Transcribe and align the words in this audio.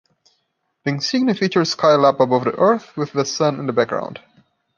The 0.83 0.89
insignia 0.89 1.35
features 1.35 1.75
Skylab 1.75 2.19
above 2.19 2.45
the 2.45 2.57
earth 2.57 2.97
with 2.97 3.13
the 3.13 3.23
sun 3.23 3.59
in 3.59 3.67
the 3.67 3.71
background. 3.71 4.19